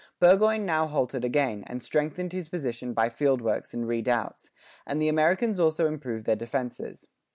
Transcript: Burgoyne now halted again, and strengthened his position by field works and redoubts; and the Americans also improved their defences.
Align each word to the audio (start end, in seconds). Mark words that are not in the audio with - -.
Burgoyne 0.19 0.65
now 0.65 0.87
halted 0.87 1.23
again, 1.23 1.63
and 1.67 1.83
strengthened 1.83 2.33
his 2.33 2.49
position 2.49 2.91
by 2.91 3.07
field 3.07 3.39
works 3.39 3.71
and 3.71 3.87
redoubts; 3.87 4.49
and 4.87 4.99
the 4.99 5.07
Americans 5.09 5.59
also 5.59 5.85
improved 5.85 6.25
their 6.25 6.35
defences. 6.35 7.07